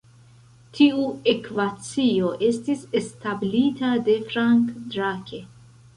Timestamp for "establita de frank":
3.03-4.77